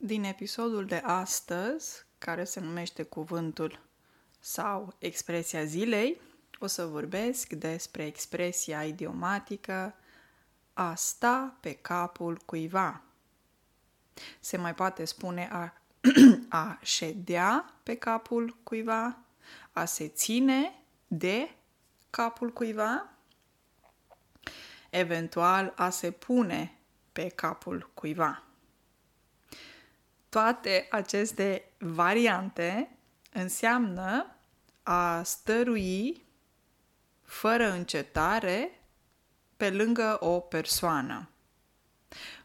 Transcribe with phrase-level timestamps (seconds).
[0.00, 3.80] Din episodul de astăzi, care se numește cuvântul
[4.40, 6.20] sau expresia zilei,
[6.58, 9.94] o să vorbesc despre expresia idiomatică
[10.72, 13.02] a sta pe capul cuiva.
[14.40, 15.72] Se mai poate spune a,
[16.64, 19.18] a ședea pe capul cuiva,
[19.72, 21.54] a se ține de
[22.10, 23.08] capul cuiva,
[24.90, 26.78] eventual a se pune
[27.12, 28.47] pe capul cuiva.
[30.38, 32.98] Toate aceste variante
[33.32, 34.36] înseamnă
[34.82, 36.26] a stărui
[37.22, 38.82] fără încetare
[39.56, 41.28] pe lângă o persoană.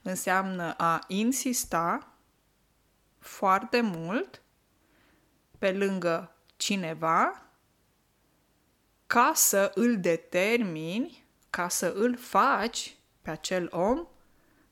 [0.01, 2.13] Înseamnă a insista
[3.19, 4.41] foarte mult
[5.57, 7.45] pe lângă cineva
[9.07, 14.07] ca să îl determini, ca să îl faci pe acel om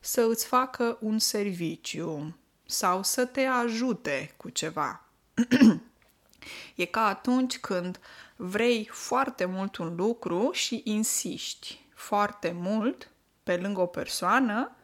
[0.00, 2.36] să îți facă un serviciu
[2.72, 5.04] sau să te ajute cu ceva.
[6.74, 8.00] e ca atunci când
[8.36, 13.10] vrei foarte mult un lucru și insisti foarte mult
[13.42, 14.76] pe lângă o persoană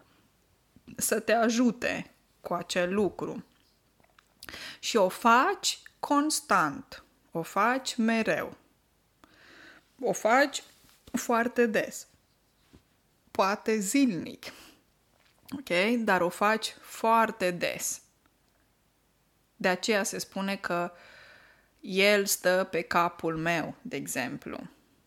[0.96, 3.44] să te ajute cu acel lucru.
[4.78, 8.56] Și o faci constant, o faci mereu.
[10.00, 10.62] O faci
[11.12, 12.06] foarte des.
[13.30, 14.52] Poate zilnic
[15.56, 15.96] ok?
[15.98, 18.00] Dar o faci foarte des.
[19.56, 20.92] De aceea se spune că
[21.80, 24.58] el stă pe capul meu, de exemplu.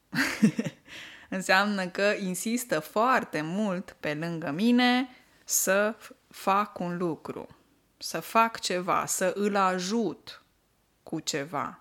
[1.29, 5.09] Înseamnă că insistă foarte mult pe lângă mine
[5.43, 5.95] să
[6.27, 7.47] fac un lucru,
[7.97, 10.43] să fac ceva, să îl ajut
[11.03, 11.80] cu ceva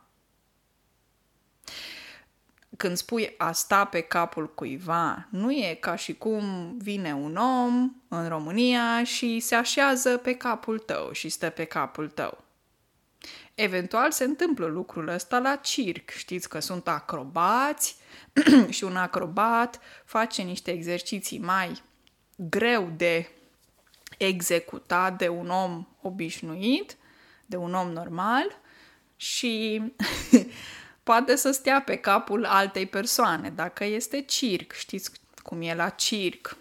[2.80, 7.92] când spui a sta pe capul cuiva, nu e ca și cum vine un om
[8.08, 12.44] în România și se așează pe capul tău și stă pe capul tău.
[13.54, 16.10] Eventual se întâmplă lucrul ăsta la circ.
[16.10, 17.96] Știți că sunt acrobați
[18.68, 21.82] și un acrobat face niște exerciții mai
[22.36, 23.30] greu de
[24.18, 26.96] executat de un om obișnuit,
[27.46, 28.60] de un om normal
[29.16, 29.82] și
[31.10, 35.10] poate să stea pe capul altei persoane, dacă este circ, știți
[35.42, 36.56] cum e la circ.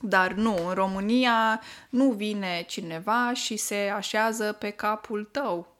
[0.00, 5.76] Dar nu, în România nu vine cineva și se așează pe capul tău.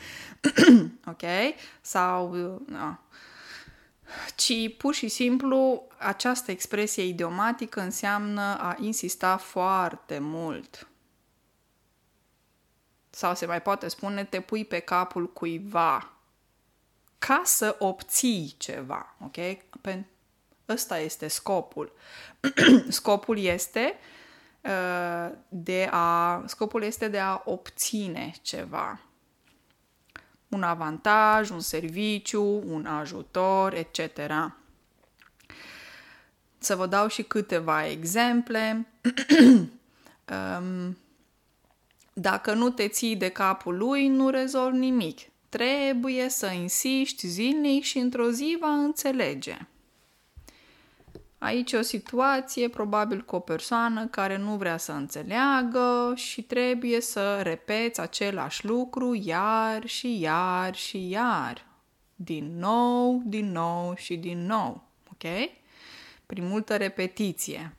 [1.12, 1.22] ok?
[1.80, 2.34] Sau,
[2.66, 2.96] no.
[4.36, 10.88] Ci pur și simplu această expresie idiomatică înseamnă a insista foarte mult.
[13.10, 16.12] Sau se mai poate spune te pui pe capul cuiva
[17.18, 19.36] ca să obții ceva, ok?
[20.68, 21.92] Ăsta este scopul.
[22.88, 23.98] scopul este
[24.60, 29.00] uh, de a scopul este de a obține ceva.
[30.48, 34.20] Un avantaj, un serviciu, un ajutor, etc.
[36.58, 38.86] Să vă dau și câteva exemple.
[40.58, 40.96] um,
[42.12, 45.27] dacă nu te ții de capul lui, nu rezolvi nimic.
[45.48, 49.58] Trebuie să insiști zilnic și într-o zi va înțelege.
[51.38, 57.00] Aici e o situație, probabil cu o persoană care nu vrea să înțeleagă și trebuie
[57.00, 61.66] să repeți același lucru iar și iar și iar.
[62.14, 64.82] Din nou, din nou și din nou.
[65.12, 65.50] Ok?
[66.26, 67.76] Prin multă repetiție.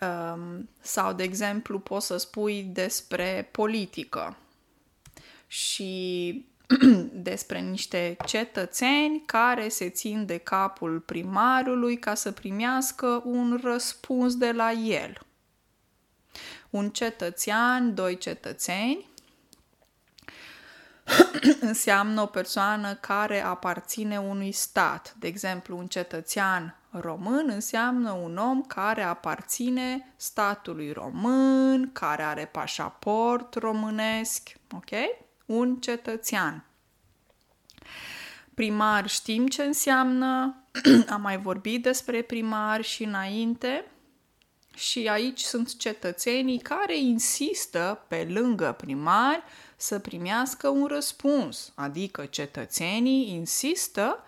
[0.00, 4.36] um, sau, de exemplu, poți să spui despre politică
[5.46, 6.44] și
[7.12, 14.52] despre niște cetățeni care se țin de capul primarului ca să primească un răspuns de
[14.52, 15.20] la el.
[16.70, 19.08] Un cetățean, doi cetățeni,
[21.60, 25.14] înseamnă o persoană care aparține unui stat.
[25.18, 33.54] De exemplu, un cetățean român înseamnă un om care aparține statului român, care are pașaport
[33.54, 34.90] românesc, ok?
[35.46, 36.64] Un cetățean.
[38.54, 40.62] Primar știm ce înseamnă,
[41.14, 43.84] am mai vorbit despre primar și înainte.
[44.74, 49.42] Și aici sunt cetățenii care insistă pe lângă primar
[49.76, 54.24] să primească un răspuns, adică cetățenii insistă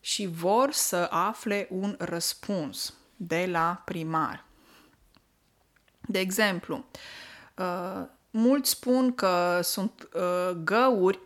[0.00, 4.44] și vor să afle un răspuns de la primar.
[6.00, 6.84] De exemplu,
[7.56, 11.20] uh, mulți spun că sunt uh, găuri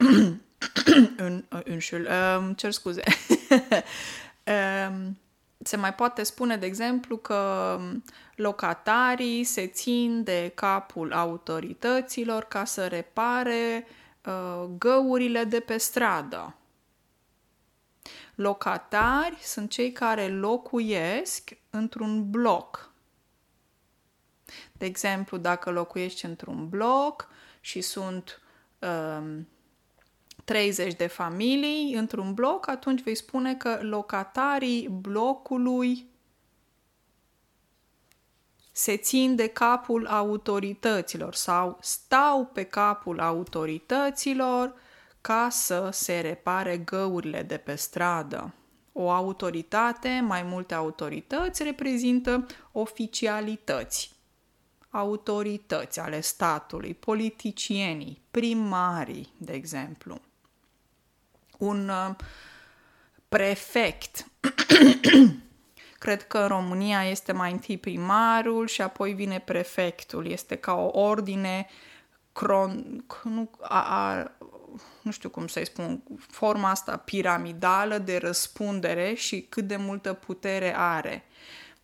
[1.17, 2.09] în, uh, înșel,
[2.39, 3.03] um, cer scuze.
[4.91, 5.19] um,
[5.59, 7.79] se mai poate spune, de exemplu, că
[8.37, 13.87] locatarii se țin de capul autorităților ca să repare
[14.27, 16.55] uh, găurile de pe stradă.
[18.35, 22.94] Locatari sunt cei care locuiesc într-un bloc.
[24.79, 27.29] De exemplu, dacă locuiești într-un bloc
[27.61, 28.41] și sunt
[28.79, 29.49] um,
[30.44, 36.06] 30 de familii într-un bloc, atunci vei spune că locatarii blocului
[38.73, 44.75] se țin de capul autorităților sau stau pe capul autorităților
[45.21, 48.55] ca să se repare găurile de pe stradă.
[48.93, 54.13] O autoritate, mai multe autorități, reprezintă oficialități.
[54.96, 60.20] Autorități ale statului, politicienii, primarii, de exemplu.
[61.58, 62.14] Un uh,
[63.29, 64.26] prefect.
[65.99, 70.26] Cred că în România este mai întâi primarul și apoi vine prefectul.
[70.26, 71.67] Este ca o ordine
[72.32, 74.31] cron, nu, a, a,
[75.02, 80.76] nu știu cum să-i spun, forma asta piramidală de răspundere și cât de multă putere
[80.76, 81.25] are.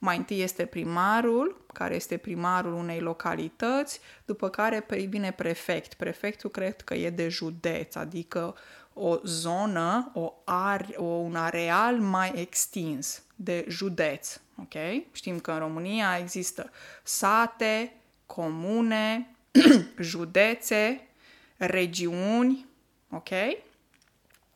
[0.03, 5.95] Mai întâi este primarul, care este primarul unei localități, după care vine prefect.
[5.95, 8.55] Prefectul cred că e de județ, adică
[8.93, 14.41] o zonă, o are, o, un areal mai extins de județ.
[14.57, 14.75] Ok?
[15.13, 16.71] Știm că în România există
[17.03, 17.93] sate,
[18.27, 19.35] comune,
[20.01, 21.09] județe,
[21.57, 22.67] regiuni,
[23.11, 23.29] ok?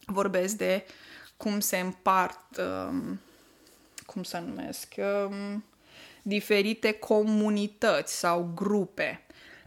[0.06, 0.85] Vorbesc de
[1.37, 3.20] cum se împart, um,
[4.14, 5.64] cum să numesc, um,
[6.22, 9.26] diferite comunități sau grupe.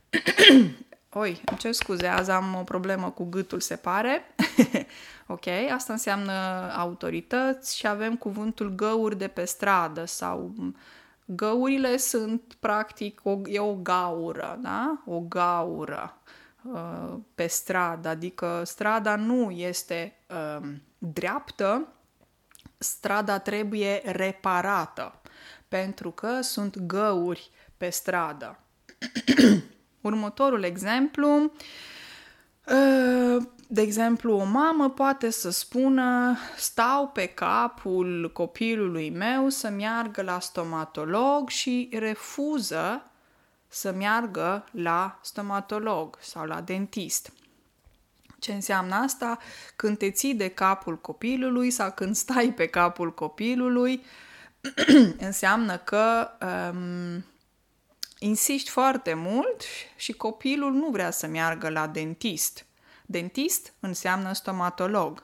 [1.14, 4.36] Oi, ce scuze, azi am o problemă cu gâtul, se pare.
[5.28, 6.32] ok, asta înseamnă
[6.78, 10.54] autorități și avem cuvântul găuri de pe stradă sau
[11.26, 15.04] găurile sunt practic, o, e o gaură, da?
[15.06, 16.22] O gaură
[16.62, 20.68] uh, pe stradă, adică strada nu este uh,
[20.98, 21.88] dreaptă,
[22.78, 25.22] strada trebuie reparată
[25.68, 28.60] pentru că sunt găuri pe stradă.
[30.02, 31.52] Următorul exemplu,
[32.68, 40.22] uh, de exemplu, o mamă poate să spună stau pe capul copilului meu să meargă
[40.22, 43.12] la stomatolog și refuză
[43.68, 47.32] să meargă la stomatolog sau la dentist.
[48.40, 49.38] Ce înseamnă asta?
[49.76, 54.04] Când te ții de capul copilului sau când stai pe capul copilului,
[55.28, 56.30] înseamnă că
[56.72, 57.26] um,
[58.20, 59.62] insiști foarte mult
[59.96, 62.66] și copilul nu vrea să meargă la dentist.
[63.06, 65.24] Dentist înseamnă stomatolog.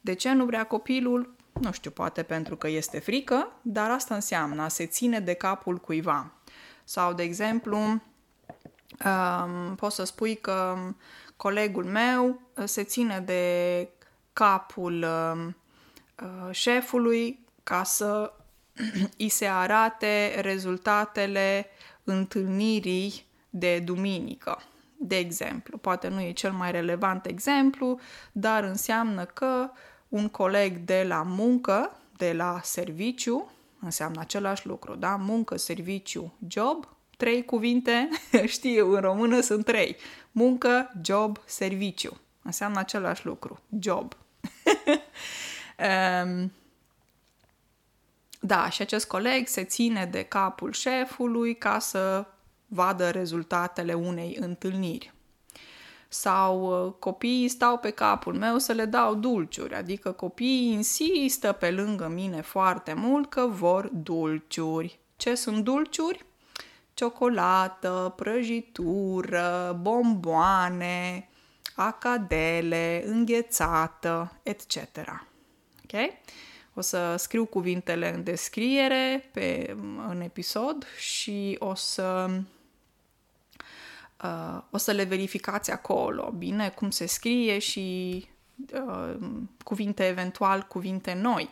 [0.00, 1.34] De ce nu vrea copilul?
[1.60, 5.76] Nu știu, poate pentru că este frică, dar asta înseamnă a se ține de capul
[5.76, 6.32] cuiva.
[6.84, 7.78] Sau, de exemplu,
[9.04, 10.76] um, poți să spui că
[11.36, 13.88] colegul meu se ține de
[14.32, 15.56] capul um,
[16.22, 18.32] uh, șefului ca să
[19.18, 21.66] îi se arate rezultatele
[22.04, 24.62] întâlnirii de duminică.
[24.96, 28.00] De exemplu, poate nu e cel mai relevant exemplu,
[28.32, 29.70] dar înseamnă că
[30.08, 33.50] un coleg de la muncă, de la serviciu,
[33.80, 35.16] înseamnă același lucru, da?
[35.16, 36.88] Muncă, serviciu, job,
[37.24, 38.08] trei cuvinte,
[38.46, 39.96] știu, în română sunt trei.
[40.32, 42.20] Muncă, job, serviciu.
[42.42, 44.16] Înseamnă același lucru, job.
[46.24, 46.52] um,
[48.40, 52.26] Da, și acest coleg se ține de capul șefului ca să
[52.66, 55.12] vadă rezultatele unei întâlniri.
[56.08, 61.70] Sau uh, copiii stau pe capul meu să le dau dulciuri, adică copiii insistă pe
[61.70, 64.98] lângă mine foarte mult că vor dulciuri.
[65.16, 66.24] Ce sunt dulciuri?
[66.94, 71.28] Ciocolată, prăjitură, bomboane,
[71.74, 74.76] acadele, înghețată, etc.
[75.84, 76.00] Ok?
[76.74, 79.76] O să scriu cuvintele în descriere pe,
[80.08, 82.30] în episod și o să
[84.22, 88.16] uh, o să le verificați acolo, bine, cum se scrie și
[88.72, 89.14] uh,
[89.64, 91.50] cuvinte eventual, cuvinte noi.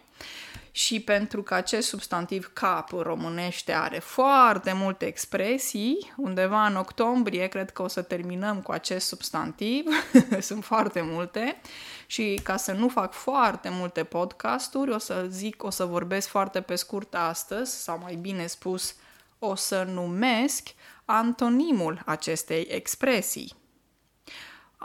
[0.75, 7.71] Și pentru că acest substantiv cap românește are foarte multe expresii, undeva în octombrie cred
[7.71, 9.85] că o să terminăm cu acest substantiv,
[10.41, 11.61] sunt foarte multe,
[12.07, 16.61] și ca să nu fac foarte multe podcasturi, o să zic, o să vorbesc foarte
[16.61, 18.95] pe scurt astăzi, sau mai bine spus,
[19.39, 20.69] o să numesc
[21.05, 23.55] antonimul acestei expresii.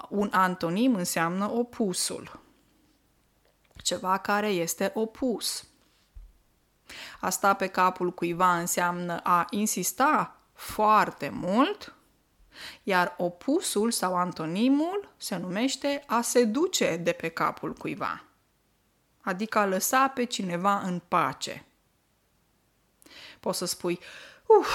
[0.10, 2.40] Un antonim înseamnă opusul.
[3.84, 5.67] Ceva care este opus.
[7.20, 11.96] A sta pe capul cuiva înseamnă a insista foarte mult,
[12.84, 18.24] iar opusul sau antonimul se numește a se duce de pe capul cuiva,
[19.22, 21.66] adică a lăsa pe cineva în pace.
[23.40, 24.00] Poți să spui,
[24.46, 24.70] uf,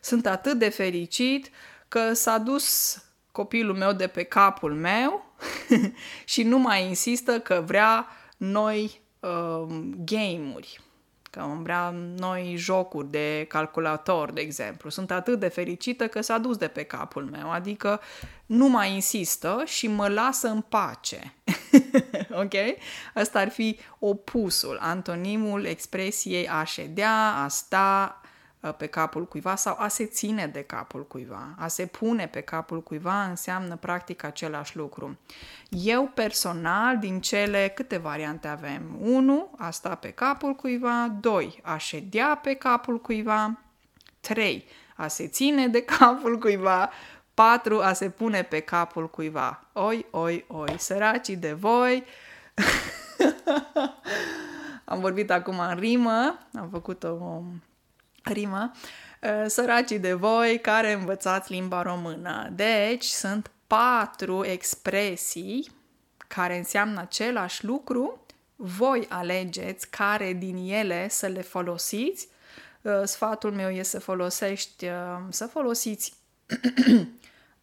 [0.00, 1.50] sunt atât de fericit
[1.88, 2.98] că s-a dus
[3.32, 5.34] copilul meu de pe capul meu
[6.24, 9.66] și nu mai insistă că vrea noi uh,
[10.04, 10.80] game-uri,
[11.34, 14.90] că vrea noi jocuri de calculator, de exemplu.
[14.90, 18.00] Sunt atât de fericită că s-a dus de pe capul meu, adică
[18.46, 21.34] nu mai insistă și mă lasă în pace.
[22.42, 22.54] ok?
[23.14, 28.23] Asta ar fi opusul, antonimul expresiei a ședea, a sta, Uh,
[28.72, 31.54] pe capul cuiva sau a se ține de capul cuiva.
[31.58, 35.18] A se pune pe capul cuiva înseamnă practic același lucru.
[35.68, 38.96] Eu personal, din cele câte variante avem?
[39.00, 39.50] 1.
[39.58, 41.08] A sta pe capul cuiva.
[41.20, 41.60] 2.
[41.62, 43.58] A ședea pe capul cuiva.
[44.20, 44.64] 3.
[44.96, 46.90] A se ține de capul cuiva.
[47.34, 47.80] 4.
[47.80, 49.64] A se pune pe capul cuiva.
[49.72, 52.04] Oi, oi, oi, săracii de voi!
[54.84, 57.42] Am vorbit acum în rimă, am făcut o
[58.24, 58.72] rimă,
[59.22, 62.48] uh, săracii de voi care învățați limba română.
[62.52, 65.70] Deci sunt patru expresii
[66.26, 68.26] care înseamnă același lucru.
[68.56, 72.28] Voi alegeți care din ele să le folosiți.
[72.82, 76.12] Uh, sfatul meu este să folosești, uh, să folosiți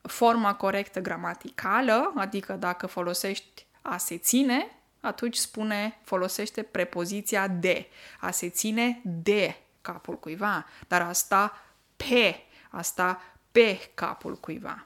[0.02, 4.68] forma corectă gramaticală, adică dacă folosești a se ține,
[5.00, 7.88] atunci spune, folosește prepoziția de.
[8.20, 11.62] A se ține de capul cuiva, dar asta
[11.96, 12.36] pe,
[12.70, 13.22] asta
[13.52, 14.86] pe capul cuiva.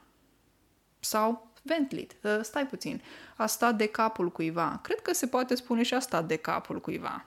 [0.99, 3.01] Sau ventlit, ă, stai puțin,
[3.35, 4.79] asta de capul cuiva.
[4.83, 7.25] Cred că se poate spune și asta de capul cuiva.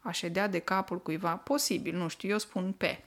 [0.00, 3.02] A ședea de capul cuiva, posibil, nu știu, eu spun pe.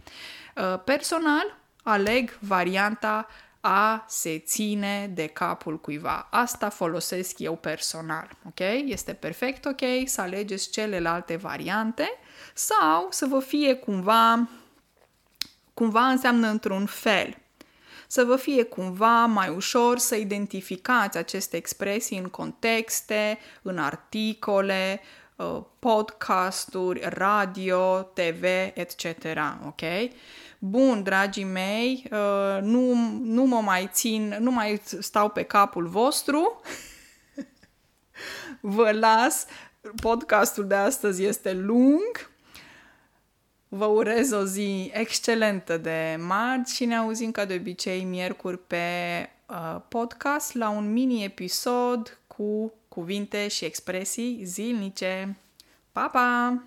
[0.57, 3.27] Ă, personal, aleg varianta
[3.61, 6.27] a se ține de capul cuiva.
[6.31, 8.59] Asta folosesc eu personal, ok?
[8.85, 12.09] Este perfect ok să alegeți celelalte variante
[12.53, 14.49] sau să vă fie cumva,
[15.73, 17.37] cumva înseamnă într-un fel.
[18.07, 25.01] Să vă fie cumva mai ușor să identificați aceste expresii în contexte, în articole,
[25.35, 29.05] uh, podcasturi, radio, TV, etc.
[29.65, 29.81] Ok?
[30.63, 36.61] Bun, dragii mei, uh, nu, nu mă mai țin, nu mai stau pe capul vostru.
[38.59, 39.45] Vă las.
[40.01, 42.29] Podcastul de astăzi este lung.
[43.67, 48.85] Vă urez o zi excelentă de marți și ne auzim ca de obicei miercuri pe
[49.49, 55.37] uh, podcast la un mini episod cu cuvinte și expresii zilnice.
[55.91, 56.63] Pa, pa!